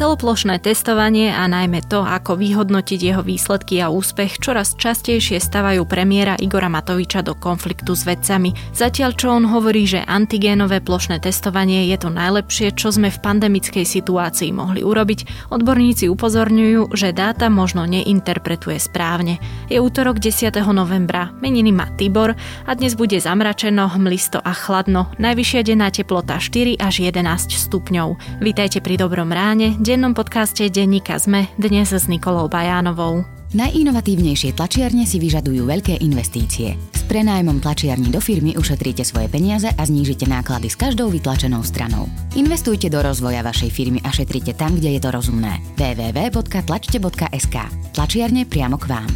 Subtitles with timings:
[0.00, 6.40] Celoplošné testovanie a najmä to, ako vyhodnotiť jeho výsledky a úspech, čoraz častejšie stavajú premiéra
[6.40, 8.56] Igora Matoviča do konfliktu s vedcami.
[8.72, 13.84] Zatiaľ čo on hovorí, že antigénové plošné testovanie je to najlepšie, čo sme v pandemickej
[13.84, 19.36] situácii mohli urobiť, odborníci upozorňujú, že dáta možno neinterpretuje správne.
[19.68, 20.48] Je útorok 10.
[20.72, 25.12] novembra, meniny má Tibor a dnes bude zamračeno, hmlisto a chladno.
[25.20, 28.40] Najvyššia denná teplota 4 až 11 stupňov.
[28.40, 33.26] Vítajte pri Dobrom ráne, dennom podcaste Denníka ZME dnes s Nikolou Bajánovou.
[33.50, 36.78] Najinovatívnejšie tlačiarne si vyžadujú veľké investície.
[36.94, 42.06] S prenájmom tlačiarní do firmy ušetríte svoje peniaze a znížite náklady s každou vytlačenou stranou.
[42.38, 45.58] Investujte do rozvoja vašej firmy a šetrite tam, kde je to rozumné.
[45.74, 47.56] www.tlačte.sk
[47.90, 49.10] Tlačiarne priamo k vám.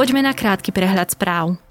[0.00, 1.67] Poďme na krátky prehľad správ.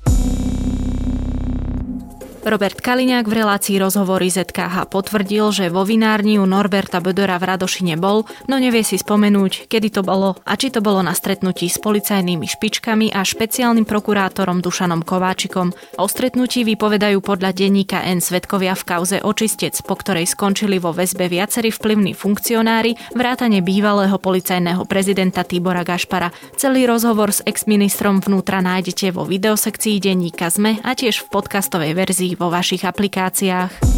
[2.47, 7.91] Robert Kaliňák v relácii rozhovory ZKH potvrdil, že vo vinárni u Norberta Bödora v Radoši
[7.91, 11.75] nebol, no nevie si spomenúť, kedy to bolo a či to bolo na stretnutí s
[11.75, 15.75] policajnými špičkami a špeciálnym prokurátorom Dušanom Kováčikom.
[15.99, 21.27] O stretnutí vypovedajú podľa denníka N svetkovia v kauze Očistec, po ktorej skončili vo väzbe
[21.27, 26.31] viacerí vplyvní funkcionári, vrátane bývalého policajného prezidenta Tibora Gašpara.
[26.55, 32.36] Celý rozhovor s exministrom vnútra nájdete vo videosekcii denníka ZME a tiež v podcastovej verzii
[32.37, 33.97] vo vašich aplikáciách.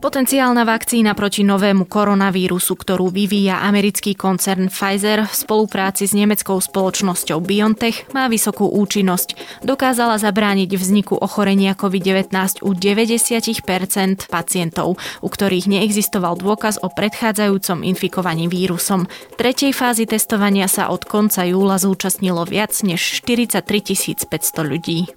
[0.00, 7.36] Potenciálna vakcína proti novému koronavírusu, ktorú vyvíja americký koncern Pfizer v spolupráci s nemeckou spoločnosťou
[7.44, 9.60] BioNTech, má vysokú účinnosť.
[9.60, 12.32] Dokázala zabrániť vzniku ochorenia COVID-19
[12.64, 19.04] u 90% pacientov, u ktorých neexistoval dôkaz o predchádzajúcom infikovaní vírusom.
[19.36, 25.12] Tretej fázi testovania sa od konca júla zúčastnilo viac než 43 500 ľudí.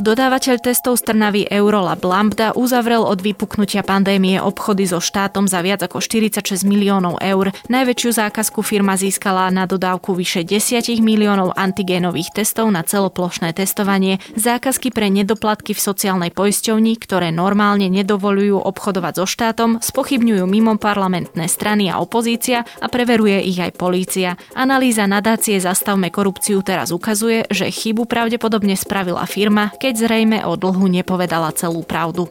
[0.00, 5.84] Dodávateľ testov z Trnavy Eurolab Lambda uzavrel od vypuknutia pandémie obchody so štátom za viac
[5.84, 7.52] ako 46 miliónov eur.
[7.68, 14.88] Najväčšiu zákazku firma získala na dodávku vyše 10 miliónov antigénových testov na celoplošné testovanie, zákazky
[14.88, 21.92] pre nedoplatky v sociálnej poisťovni, ktoré normálne nedovolujú obchodovať so štátom, spochybňujú mimo parlamentné strany
[21.92, 24.40] a opozícia a preveruje ich aj polícia.
[24.56, 30.54] Analýza nadácie Zastavme korupciu teraz ukazuje, že chybu pravdepodobne spravila firma, keď keď zrejme o
[30.54, 32.30] dlhu nepovedala celú pravdu.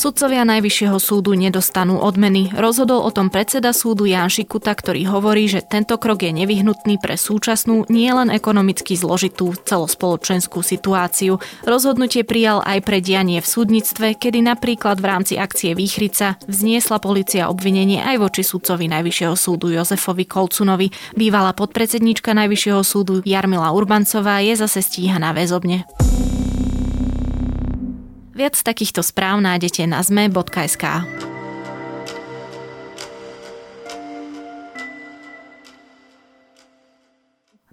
[0.00, 2.48] Sudcovia Najvyššieho súdu nedostanú odmeny.
[2.56, 7.20] Rozhodol o tom predseda súdu Jan Šikuta, ktorý hovorí, že tento krok je nevyhnutný pre
[7.20, 11.36] súčasnú, nielen ekonomicky zložitú celospoločenskú situáciu.
[11.68, 17.52] Rozhodnutie prijal aj pre dianie v súdnictve, kedy napríklad v rámci akcie Výchrica vzniesla policia
[17.52, 20.88] obvinenie aj voči sudcovi Najvyššieho súdu Jozefovi Kolcunovi.
[21.12, 25.84] Bývalá podpredsednička Najvyššieho súdu Jarmila Urbancová je zase stíhaná väzobne.
[28.40, 30.80] Viac takýchto správ nájdete na zme.sk.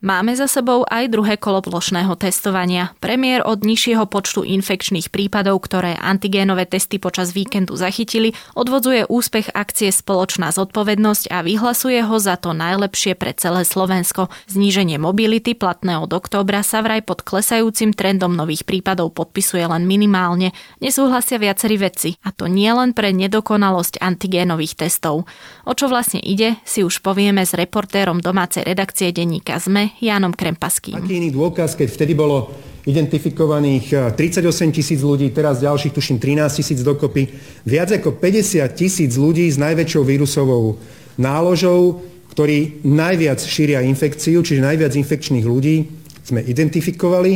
[0.07, 2.95] Máme za sebou aj druhé kolo plošného testovania.
[3.03, 9.91] Premiér od nižšieho počtu infekčných prípadov, ktoré antigénové testy počas víkendu zachytili, odvodzuje úspech akcie
[9.91, 14.31] Spoločná zodpovednosť a vyhlasuje ho za to najlepšie pre celé Slovensko.
[14.47, 20.56] Zníženie mobility platné od októbra sa vraj pod klesajúcim trendom nových prípadov podpisuje len minimálne.
[20.79, 25.28] Nesúhlasia viacerí vedci, a to nie len pre nedokonalosť antigénových testov.
[25.67, 30.97] O čo vlastne ide, si už povieme s reportérom domácej redakcie denníka ZME Jánom Krempaským.
[30.97, 32.53] Aký iný dôkaz, keď vtedy bolo
[32.88, 37.28] identifikovaných 38 eh, tisíc ľudí, teraz ďalších tuším 13 tisíc dokopy,
[37.68, 40.80] viac ako 50 tisíc ľudí s najväčšou vírusovou
[41.19, 42.00] náložou,
[42.31, 45.90] ktorí najviac šíria infekciu, čiže najviac infekčných ľudí
[46.22, 47.34] sme identifikovali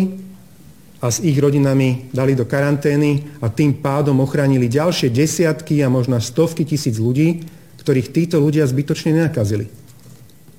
[1.02, 6.22] a s ich rodinami dali do karantény a tým pádom ochránili ďalšie desiatky a možno
[6.22, 7.42] stovky tisíc ľudí,
[7.82, 9.81] ktorých títo ľudia zbytočne nenakazili.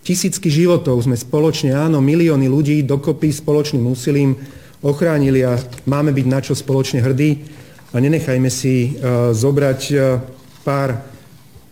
[0.02, 4.34] Tisícky životov sme spoločne, áno, milióny ľudí dokopy spoločným úsilím
[4.82, 5.54] ochránili a
[5.86, 7.38] máme byť na čo spoločne hrdí
[7.94, 10.18] a nenechajme si uh, zobrať uh,
[10.66, 11.06] pár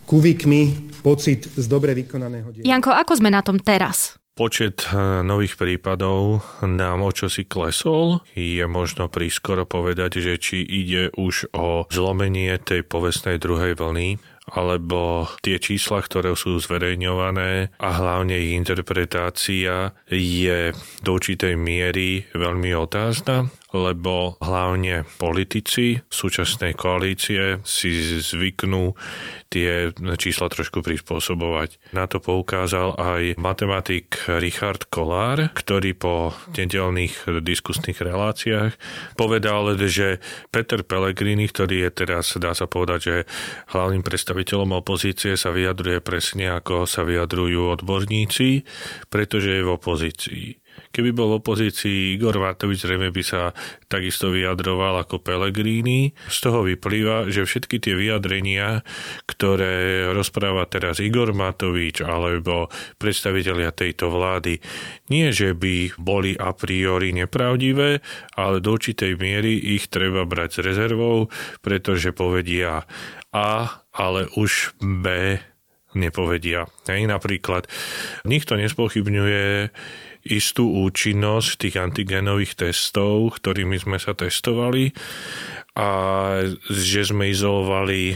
[0.07, 2.67] kuvikmi pocit z dobre vykonaného diela.
[2.71, 4.21] Janko, ako sme na tom teraz?
[4.31, 4.95] Počet e,
[5.27, 8.23] nových prípadov nám o čosi klesol.
[8.31, 15.27] Je možno prískoro povedať, že či ide už o zlomenie tej povestnej druhej vlny, alebo
[15.39, 23.60] tie čísla, ktoré sú zverejňované a hlavne ich interpretácia je do určitej miery veľmi otázna
[23.71, 27.91] lebo hlavne politici súčasnej koalície si
[28.21, 28.95] zvyknú
[29.51, 31.91] tie čísla trošku prispôsobovať.
[31.91, 38.75] Na to poukázal aj matematik Richard Kolár, ktorý po nedelných diskusných reláciách
[39.19, 40.23] povedal, že
[40.55, 43.15] Peter Pellegrini, ktorý je teraz, dá sa povedať, že
[43.75, 48.63] hlavným predstaviteľom opozície sa vyjadruje presne ako sa vyjadrujú odborníci,
[49.11, 50.60] pretože je v opozícii.
[50.91, 53.55] Keby bol v opozícii Igor Matovič, zrejme by sa
[53.87, 56.11] takisto vyjadroval ako Pelegrini.
[56.27, 58.83] Z toho vyplýva, že všetky tie vyjadrenia,
[59.23, 62.67] ktoré rozpráva teraz Igor Matovič alebo
[62.99, 64.59] predstavitelia tejto vlády,
[65.07, 68.03] nie že by boli a priori nepravdivé,
[68.35, 71.31] ale do určitej miery ich treba brať s rezervou,
[71.63, 72.83] pretože povedia
[73.31, 75.39] A, ale už B
[75.97, 76.67] nepovedia.
[76.87, 77.67] Hej, napríklad
[78.23, 79.71] nikto nespochybňuje
[80.21, 84.93] istú účinnosť tých antigenových testov, ktorými sme sa testovali
[85.73, 85.89] a
[86.69, 88.13] že sme izolovali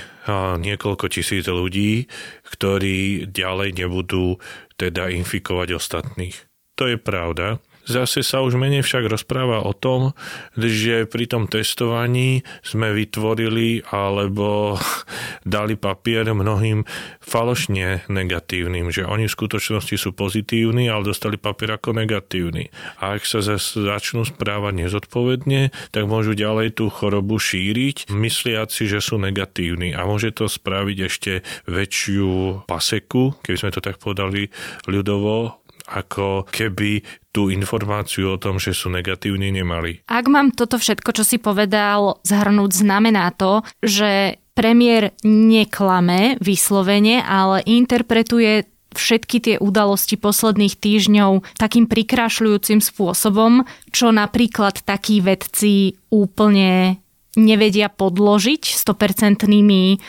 [0.62, 2.06] niekoľko tisíc ľudí,
[2.46, 4.38] ktorí ďalej nebudú
[4.78, 6.38] teda infikovať ostatných.
[6.78, 7.58] To je pravda.
[7.86, 10.18] Zase sa už menej však rozpráva o tom,
[10.58, 14.78] že pri tom testovaní sme vytvorili alebo
[15.46, 16.82] dali papier mnohým
[17.22, 22.74] falošne negatívnym, že oni v skutočnosti sú pozitívni, ale dostali papier ako negatívny.
[23.02, 29.00] A ak sa začnú správať nezodpovedne, tak môžu ďalej tú chorobu šíriť, mysliať si, že
[29.00, 29.94] sú negatívni.
[29.94, 31.32] A môže to spraviť ešte
[31.70, 34.50] väčšiu paseku, keby sme to tak podali
[34.90, 40.02] ľudovo, ako keby tú informáciu o tom, že sú negatívni, nemali.
[40.10, 47.62] Ak mám toto všetko, čo si povedal, zhrnúť, znamená to, že premiér neklame vyslovene, ale
[47.68, 48.66] interpretuje
[48.96, 57.04] všetky tie udalosti posledných týždňov takým prikrašľujúcim spôsobom, čo napríklad takí vedci úplne
[57.38, 59.48] nevedia podložiť 100%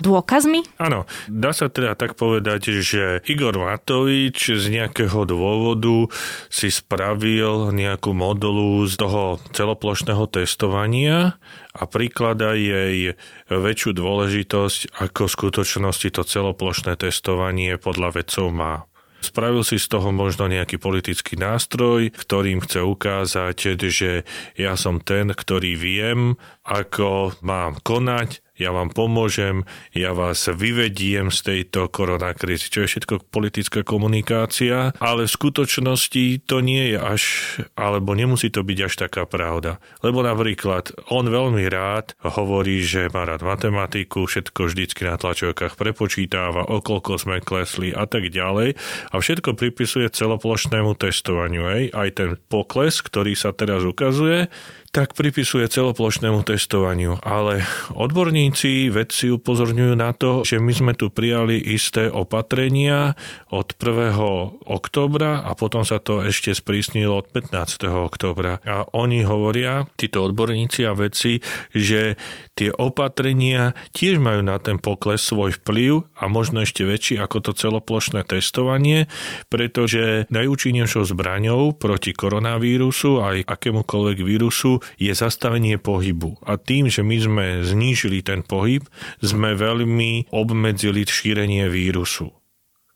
[0.01, 0.61] dôkazmi?
[0.81, 6.11] Áno, dá sa teda tak povedať, že Igor Matovič z nejakého dôvodu
[6.49, 11.39] si spravil nejakú modulu z toho celoplošného testovania
[11.77, 13.19] a prikladá jej
[13.53, 18.89] väčšiu dôležitosť, ako v skutočnosti to celoplošné testovanie podľa vedcov má.
[19.21, 23.57] Spravil si z toho možno nejaký politický nástroj, ktorým chce ukázať,
[23.91, 24.11] že
[24.55, 31.39] ja som ten, ktorý viem, ako mám konať ja vám pomôžem, ja vás vyvediem z
[31.45, 37.23] tejto koronakrízy, čo je všetko politická komunikácia, ale v skutočnosti to nie je až,
[37.77, 39.77] alebo nemusí to byť až taká pravda.
[40.01, 46.65] Lebo napríklad on veľmi rád hovorí, že má rád matematiku, všetko vždycky na tlačovkách prepočítava,
[46.65, 48.75] okolko sme klesli a tak ďalej
[49.13, 51.69] a všetko pripisuje celoplošnému testovaniu.
[51.69, 54.49] Aj, Aj ten pokles, ktorý sa teraz ukazuje,
[54.97, 57.21] tak pripisuje celoplošnému testovaniu.
[57.21, 57.61] Ale
[57.93, 63.13] odborníci, vedci upozorňujú na to, že my sme tu prijali isté opatrenia
[63.53, 64.17] od 1.
[64.65, 67.93] oktobra a potom sa to ešte sprísnilo od 15.
[67.93, 68.65] oktobra.
[68.65, 71.45] A oni hovoria, títo odborníci a vedci,
[71.77, 72.17] že
[72.57, 77.53] tie opatrenia tiež majú na ten pokles svoj vplyv a možno ešte väčší ako to
[77.53, 79.13] celoplošné testovanie,
[79.53, 86.39] pretože najúčinnejšou zbraňou proti koronavírusu aj akémukoľvek vírusu je zastavenie pohybu.
[86.47, 88.87] A tým, že my sme znížili ten pohyb,
[89.21, 92.31] sme veľmi obmedzili šírenie vírusu.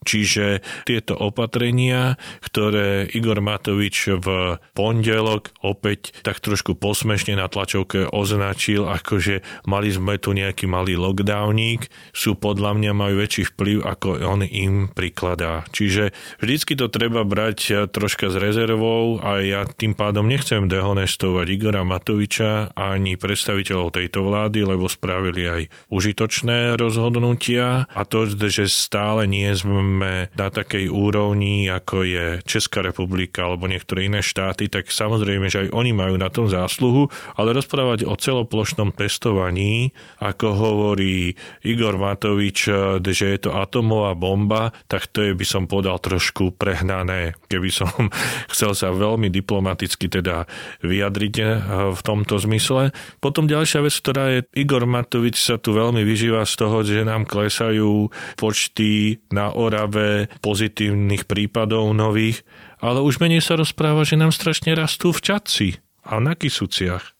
[0.01, 8.89] Čiže tieto opatrenia, ktoré Igor Matovič v pondelok opäť tak trošku posmešne na tlačovke označil,
[8.89, 11.85] akože mali sme tu nejaký malý lockdowník,
[12.17, 15.69] sú podľa mňa majú väčší vplyv, ako on im prikladá.
[15.69, 21.85] Čiže vždycky to treba brať troška s rezervou a ja tým pádom nechcem dehonestovať Igora
[21.85, 25.61] Matoviča ani predstaviteľov tejto vlády, lebo spravili aj
[25.93, 32.79] užitočné rozhodnutia a to, že stále nie sme sme na takej úrovni, ako je Česká
[32.79, 37.51] republika alebo niektoré iné štáty, tak samozrejme, že aj oni majú na tom zásluhu, ale
[37.51, 39.91] rozprávať o celoplošnom testovaní,
[40.23, 41.35] ako hovorí
[41.67, 42.71] Igor Matovič,
[43.03, 47.89] že je to atomová bomba, tak to je by som podal trošku prehnané, keby som
[48.53, 50.45] chcel sa veľmi diplomaticky teda
[50.85, 51.47] vyjadriť eh,
[51.91, 52.93] v tomto zmysle.
[53.17, 57.25] Potom ďalšia vec, ktorá je, Igor Matovič sa tu veľmi vyžíva z toho, že nám
[57.25, 62.45] klesajú počty na ora Orave pozitívnych prípadov nových,
[62.85, 65.67] ale už menej sa rozpráva, že nám strašne rastú v Čadci
[66.05, 67.17] a na Kisuciach.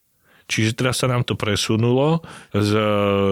[0.52, 2.20] Čiže teraz sa nám to presunulo
[2.52, 2.76] z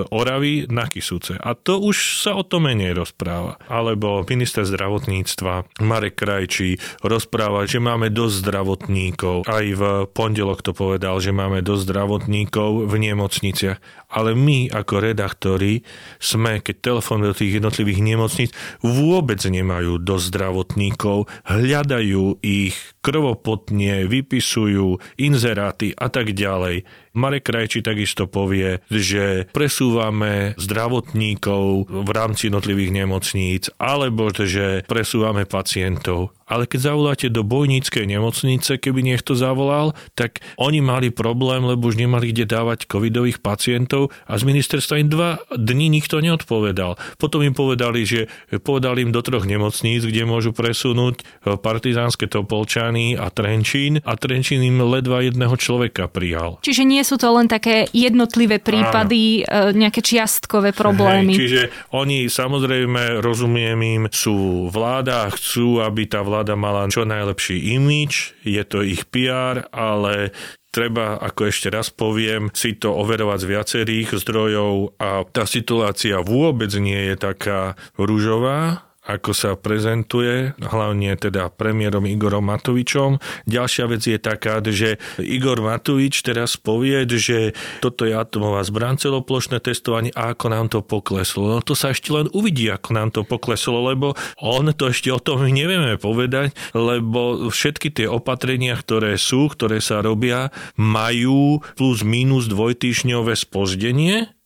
[0.08, 1.36] Oravy na Kisúce.
[1.36, 3.60] A to už sa o to menej rozpráva.
[3.68, 9.44] Alebo minister zdravotníctva Marek Krajčí rozpráva, že máme dosť zdravotníkov.
[9.52, 14.08] Aj v pondelok to povedal, že máme dosť zdravotníkov v nemocniciach.
[14.10, 15.84] Ale my ako redaktori
[16.18, 18.50] sme, keď telefón do tých jednotlivých nemocníc,
[18.80, 26.88] vôbec nemajú dosť zdravotníkov, hľadajú ich krvopotne, vypisujú inzeráty a tak ďalej.
[27.14, 36.38] Marek Krajči takisto povie, že presúvame zdravotníkov v rámci jednotlivých nemocníc, alebo že presúvame pacientov
[36.50, 42.02] ale keď zavoláte do bojníckej nemocnice, keby niekto zavolal, tak oni mali problém, lebo už
[42.02, 46.98] nemali kde dávať covidových pacientov a z ministerstva im dva dní nikto neodpovedal.
[47.22, 48.26] Potom im povedali, že
[48.66, 54.66] povedali im do troch nemocníc, kde môžu presunúť eh, partizánske Topolčany a Trenčín a Trenčín
[54.66, 56.58] im ledva jedného človeka prijal.
[56.66, 59.70] Čiže nie sú to len také jednotlivé prípady, Áno.
[59.70, 61.32] Eh, nejaké čiastkové problémy.
[61.32, 61.62] Hej, čiže
[61.94, 68.34] oni samozrejme, rozumiem im, sú vláda, chcú, aby tá vláda vláda mala čo najlepší imič,
[68.48, 70.32] je to ich PR, ale
[70.72, 76.72] treba, ako ešte raz poviem, si to overovať z viacerých zdrojov a tá situácia vôbec
[76.80, 83.18] nie je taká rúžová, ako sa prezentuje, hlavne teda premiérom Igorom Matovičom.
[83.50, 89.58] Ďalšia vec je taká, že Igor Matovič teraz povie, že toto je atomová zbran, celoplošné
[89.66, 91.58] testovanie a ako nám to pokleslo.
[91.58, 95.18] No to sa ešte len uvidí, ako nám to pokleslo, lebo on to ešte o
[95.18, 102.46] tom nevieme povedať, lebo všetky tie opatrenia, ktoré sú, ktoré sa robia, majú plus minus
[102.46, 104.39] dvojtýžňové spozdenie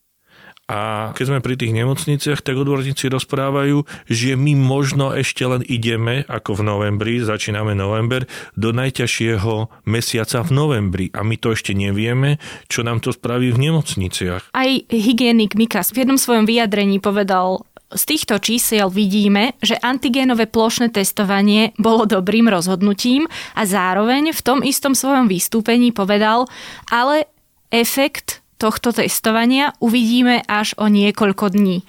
[0.74, 6.26] a keď sme pri tých nemocniciach, tak odborníci rozprávajú, že my možno ešte len ideme,
[6.26, 8.26] ako v novembri, začíname november,
[8.58, 11.06] do najťažšieho mesiaca v novembri.
[11.14, 14.50] A my to ešte nevieme, čo nám to spraví v nemocniciach.
[14.50, 20.90] Aj hygienik Mikas v jednom svojom vyjadrení povedal, z týchto čísiel vidíme, že antigénové plošné
[20.90, 26.50] testovanie bolo dobrým rozhodnutím a zároveň v tom istom svojom vystúpení povedal,
[26.90, 27.30] ale
[27.70, 31.84] efekt tohto testovania uvidíme až o niekoľko dní.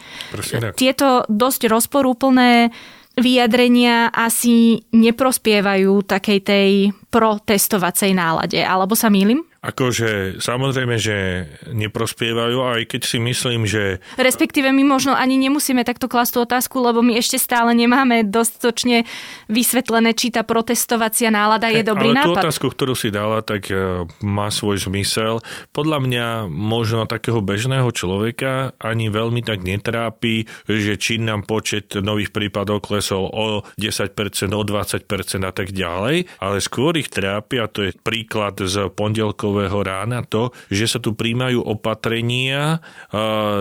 [0.75, 2.75] Tieto dosť rozporúplné
[3.15, 6.71] vyjadrenia asi neprospievajú takej tej
[7.15, 9.47] protestovacej nálade, alebo sa mýlim?
[9.65, 13.97] Akože samozrejme, že neprospievajú, aj keď si myslím, že...
[14.21, 19.09] Respektíve my možno ani nemusíme takto klasť tú otázku, lebo my ešte stále nemáme dostatočne
[19.49, 22.29] vysvetlené, či tá protestovacia nálada je dobrý ale nápad.
[22.29, 25.41] tú otázku, ktorú si dala, tak e, má svoj zmysel.
[25.73, 32.37] Podľa mňa možno takého bežného človeka ani veľmi tak netrápi, že či nám počet nových
[32.37, 34.13] prípadov klesol o 10%,
[34.53, 35.09] o 20%
[35.41, 40.27] a tak ďalej, ale skôr ich trápi, a to je príklad z pondelkov piatkového rána
[40.27, 42.83] to, že sa tu príjmajú opatrenia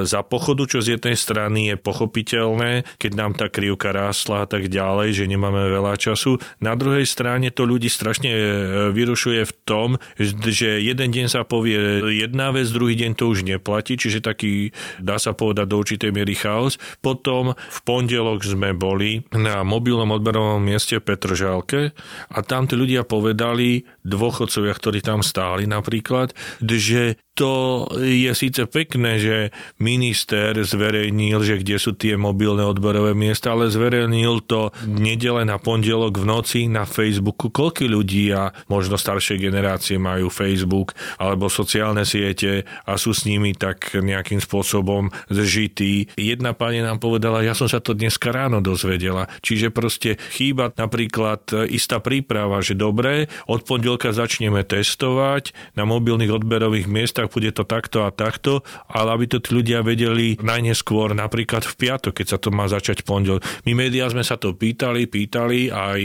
[0.04, 4.74] za pochodu, čo z jednej strany je pochopiteľné, keď nám tá krivka rástla a tak
[4.74, 6.42] ďalej, že nemáme veľa času.
[6.58, 8.42] Na druhej strane to ľudí strašne e,
[8.90, 14.00] vyrušuje v tom, že jeden deň sa povie jedna vec, druhý deň to už neplatí,
[14.00, 16.82] čiže taký, dá sa povedať, do určitej miery chaos.
[17.04, 21.94] Potom v pondelok sme boli na mobilnom odberovom mieste v Petržálke
[22.34, 26.32] a tam tí ľudia povedali, dôchodcovia, ktorí tam stáli na napríklad,
[26.64, 29.38] že to je síce pekné, že
[29.82, 36.22] minister zverejnil, že kde sú tie mobilné odborové miesta, ale zverejnil to nedele na pondelok
[36.22, 37.50] v noci na Facebooku.
[37.50, 43.58] Koľko ľudí a možno staršie generácie majú Facebook alebo sociálne siete a sú s nimi
[43.58, 46.14] tak nejakým spôsobom zžití.
[46.14, 49.26] Jedna pani nám povedala, ja som sa to dneska ráno dozvedela.
[49.42, 56.86] Čiže proste chýba napríklad istá príprava, že dobre, od pondelka začneme testovať na mobilných odberových
[56.86, 61.74] miestach bude to takto a takto, ale aby to tí ľudia vedeli najneskôr napríklad v
[61.74, 63.42] piatok, keď sa to má začať pondel.
[63.66, 66.00] My médiá sme sa to pýtali, pýtali aj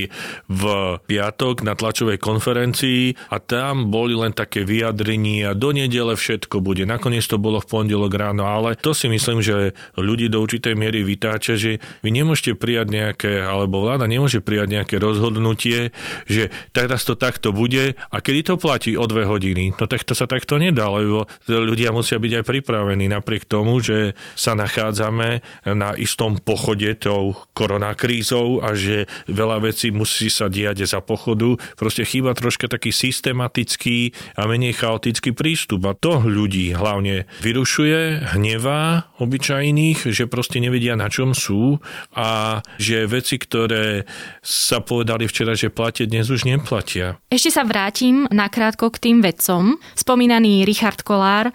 [0.48, 0.62] v
[1.04, 6.88] piatok na tlačovej konferencii a tam boli len také vyjadrenia, do nedele všetko bude.
[6.88, 11.04] Nakoniec to bolo v pondelok ráno, ale to si myslím, že ľudí do určitej miery
[11.04, 15.92] vytáča, že vy nemôžete prijať nejaké, alebo vláda nemôže prijať nejaké rozhodnutie,
[16.24, 19.57] že teraz to takto bude a kedy to platí o dve hodiny.
[19.74, 24.14] No tak to sa takto nedá, lebo ľudia musia byť aj pripravení napriek tomu, že
[24.38, 25.42] sa nachádzame
[25.74, 31.58] na istom pochode tou koronakrízou a že veľa vecí musí sa diať za pochodu.
[31.74, 39.10] Proste chýba troška taký systematický a menej chaotický prístup a to ľudí hlavne vyrušuje, hnevá
[39.18, 41.80] obyčajných, že proste nevedia na čom sú
[42.14, 44.04] a že veci, ktoré
[44.44, 47.16] sa povedali včera, že platia, dnes už neplatia.
[47.32, 49.78] Ešte sa vrátim nakrátko k tým veciam vedcom.
[49.94, 51.54] Spomínaný Richard Kolár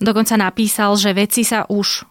[0.00, 2.08] dokonca napísal, že vedci sa už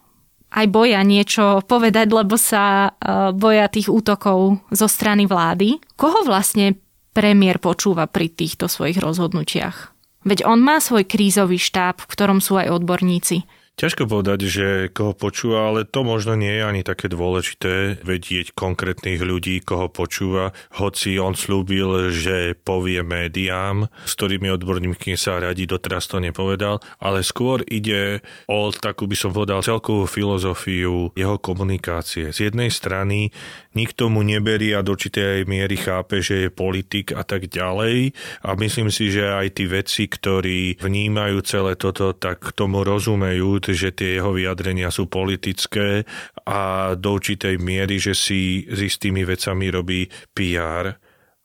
[0.53, 5.81] aj boja niečo povedať, lebo sa e, boja tých útokov zo strany vlády.
[5.97, 6.77] Koho vlastne
[7.12, 9.91] premiér počúva pri týchto svojich rozhodnutiach?
[10.24, 13.43] Veď on má svoj krízový štáb, v ktorom sú aj odborníci.
[13.77, 19.22] Ťažko povedať, že koho počúva, ale to možno nie je ani také dôležité vedieť konkrétnych
[19.22, 20.50] ľudí, koho počúva,
[20.81, 27.22] hoci on slúbil, že povie médiám, s ktorými odborníky sa radí, doteraz to nepovedal, ale
[27.22, 32.34] skôr ide o takú by som povedal celkovú filozofiu jeho komunikácie.
[32.34, 33.29] Z jednej strany
[33.77, 38.17] nikto mu neberie a do určitej miery chápe, že je politik a tak ďalej.
[38.41, 43.95] A myslím si, že aj tí vedci, ktorí vnímajú celé toto, tak tomu rozumejú, že
[43.95, 46.05] tie jeho vyjadrenia sú politické
[46.45, 50.95] a do určitej miery, že si s istými vecami robí PR.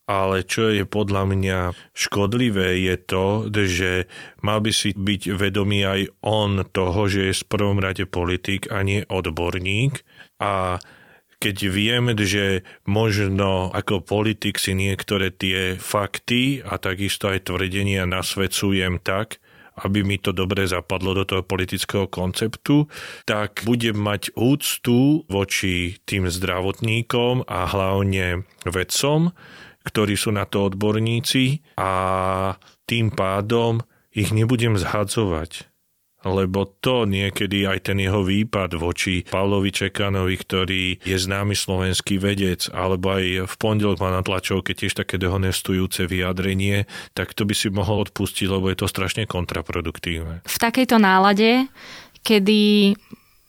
[0.03, 1.59] Ale čo je podľa mňa
[1.95, 4.11] škodlivé je to, že
[4.43, 8.83] mal by si byť vedomý aj on toho, že je v prvom rade politik a
[8.83, 10.03] nie odborník
[10.43, 10.83] a
[11.43, 19.03] keď vieme, že možno ako politik si niektoré tie fakty a takisto aj tvrdenia nasvedcujem
[19.03, 19.42] tak,
[19.81, 22.87] aby mi to dobre zapadlo do toho politického konceptu,
[23.25, 29.33] tak budem mať úctu voči tým zdravotníkom a hlavne vedcom,
[29.83, 31.93] ktorí sú na to odborníci a
[32.85, 33.81] tým pádom
[34.13, 35.72] ich nebudem zhadzovať
[36.27, 42.71] lebo to niekedy aj ten jeho výpad voči Pavlovi Čekanovi, ktorý je známy slovenský vedec,
[42.71, 47.69] alebo aj v pondelok má na tlačovke tiež také dehonestujúce vyjadrenie, tak to by si
[47.71, 50.47] mohol odpustiť, lebo je to strašne kontraproduktívne.
[50.47, 51.67] V takejto nálade,
[52.23, 52.95] kedy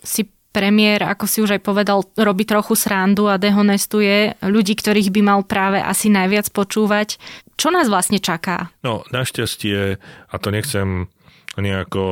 [0.03, 0.21] si
[0.53, 5.41] premiér, ako si už aj povedal, robí trochu srandu a dehonestuje ľudí, ktorých by mal
[5.41, 7.17] práve asi najviac počúvať.
[7.57, 8.69] Čo nás vlastne čaká?
[8.85, 9.97] No, našťastie,
[10.29, 11.09] a to nechcem
[11.57, 12.05] nejako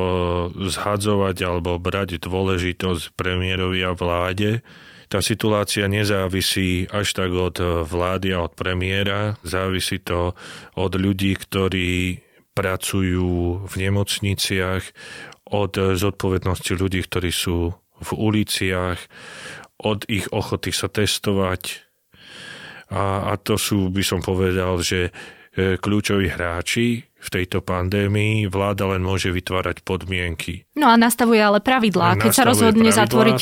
[0.54, 4.62] zhadzovať alebo brať dôležitosť premiérovi a vláde.
[5.10, 10.32] Tá situácia nezávisí až tak od vlády a od premiéra, závisí to
[10.78, 12.22] od ľudí, ktorí
[12.56, 14.84] pracujú v nemocniciach,
[15.52, 18.98] od zodpovednosti ľudí, ktorí sú v uliciach,
[19.82, 21.84] od ich ochoty sa testovať.
[22.92, 25.12] A, a to sú, by som povedal, že
[25.52, 30.66] e, kľúčoví hráči v tejto pandémii vláda len môže vytvárať podmienky.
[30.74, 33.40] No a nastavuje ale pravidlá, keď sa rozhodne pravidlá, zatvoriť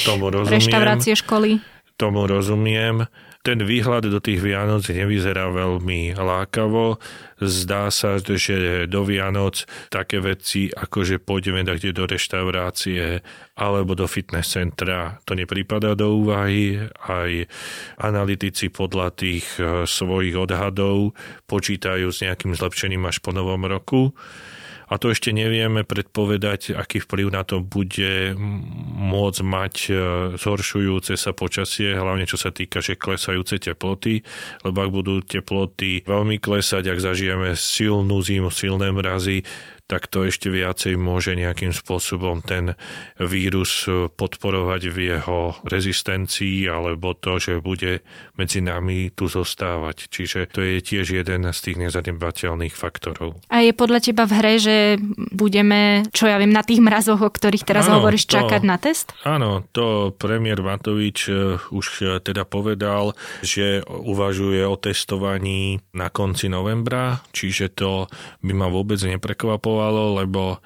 [0.52, 1.64] reštaurácie, školy.
[1.96, 3.08] Tomu rozumiem.
[3.40, 7.00] Ten výhľad do tých Vianoc nevyzerá veľmi lákavo.
[7.40, 13.24] Zdá sa, že do Vianoc také veci, ako že pôjdeme kde do reštaurácie
[13.56, 16.84] alebo do fitness centra, to nepripadá do úvahy.
[17.00, 17.32] Aj
[17.96, 21.16] analytici podľa tých eh, svojich odhadov
[21.48, 24.12] počítajú s nejakým zlepšením až po novom roku
[24.90, 28.34] a to ešte nevieme predpovedať, aký vplyv na to bude
[28.98, 29.92] môcť mať e,
[30.34, 34.26] zhoršujúce sa počasie, hlavne čo sa týka, že klesajúce teploty,
[34.66, 39.46] lebo ak budú teploty veľmi klesať, ak zažijeme silnú zimu, silné mrazy,
[39.90, 42.78] tak to ešte viacej môže nejakým spôsobom ten
[43.18, 48.06] vírus podporovať v jeho rezistencii alebo to, že bude
[48.38, 50.06] medzi nami tu zostávať.
[50.06, 53.42] Čiže to je tiež jeden z tých nezanedbateľných faktorov.
[53.50, 54.76] A je podľa teba v hre, že
[55.34, 58.78] budeme, čo ja viem, na tých mrazoch, o ktorých teraz áno, hovoríš, to, čakať na
[58.78, 59.10] test?
[59.26, 66.46] Áno, to premiér Matovič eh, už eh, teda povedal, že uvažuje o testovaní na konci
[66.46, 68.06] novembra, čiže to
[68.46, 70.60] by ma vôbec neprekvapovalo fungovalo, lebo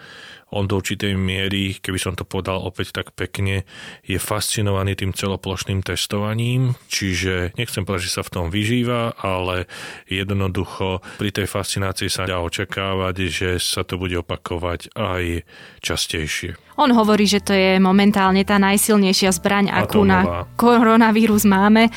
[0.55, 3.67] on do určitej miery, keby som to povedal opäť tak pekne,
[4.07, 9.67] je fascinovaný tým celoplošným testovaním, čiže nechcem povedať, že sa v tom vyžíva, ale
[10.07, 15.43] jednoducho pri tej fascinácii sa dá očakávať, že sa to bude opakovať aj
[15.83, 16.55] častejšie.
[16.75, 21.91] On hovorí, že to je momentálne tá najsilnejšia zbraň, akú na koronavírus máme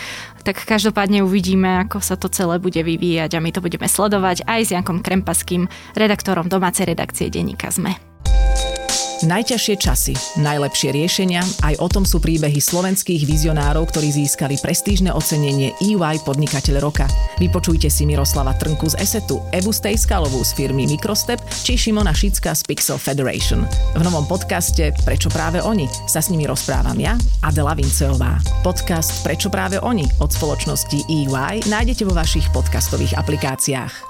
[0.48, 4.60] tak každopádne uvidíme, ako sa to celé bude vyvíjať a my to budeme sledovať aj
[4.64, 8.07] s Jankom Krempaským, redaktorom domácej redakcie Deníka ZME.
[9.26, 15.74] Najťažšie časy, najlepšie riešenia, aj o tom sú príbehy slovenských vizionárov, ktorí získali prestížne ocenenie
[15.82, 17.10] EY Podnikateľ roka.
[17.42, 22.62] Vypočujte si Miroslava Trnku z Esetu, Evu Stejskalovú z firmy Microstep či Šimona Šicka z
[22.62, 23.66] Pixel Federation.
[23.98, 28.38] V novom podcaste Prečo práve oni sa s nimi rozprávam ja, Adela Vinceová.
[28.62, 34.07] Podcast Prečo práve oni od spoločnosti EY nájdete vo vašich podcastových aplikáciách.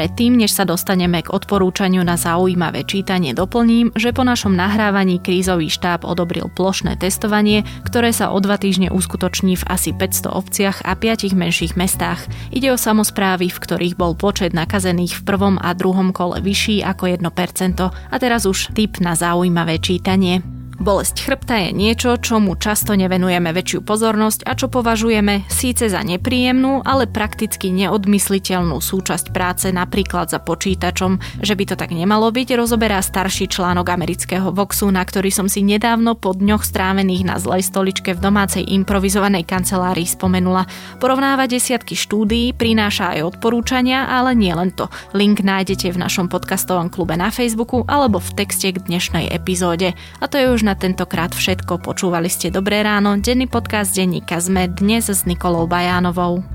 [0.00, 5.68] Predtým než sa dostaneme k odporúčaniu na zaujímavé čítanie, doplním, že po našom nahrávaní krízový
[5.68, 10.96] štáb odobril plošné testovanie, ktoré sa o dva týždne uskutoční v asi 500 obciach a
[10.96, 12.24] 5 menších mestách.
[12.48, 17.20] Ide o samozprávy, v ktorých bol počet nakazených v prvom a druhom kole vyšší ako
[17.20, 17.84] 1%.
[17.92, 20.59] A teraz už tip na zaujímavé čítanie.
[20.80, 26.80] Bolesť chrbta je niečo, čomu často nevenujeme väčšiu pozornosť a čo považujeme síce za nepríjemnú,
[26.88, 31.44] ale prakticky neodmysliteľnú súčasť práce napríklad za počítačom.
[31.44, 35.60] Že by to tak nemalo byť, rozoberá starší článok amerického Voxu, na ktorý som si
[35.60, 40.64] nedávno po dňoch strávených na zlej stoličke v domácej improvizovanej kancelárii spomenula.
[40.96, 44.88] Porovnáva desiatky štúdií, prináša aj odporúčania, ale nie len to.
[45.12, 49.92] Link nájdete v našom podcastovom klube na Facebooku alebo v texte k dnešnej epizóde.
[50.16, 51.82] A to je už na tentokrát všetko.
[51.82, 56.46] Počúvali ste Dobré ráno, denný podcast denníka ZME dnes s Nikolou Bajánovou.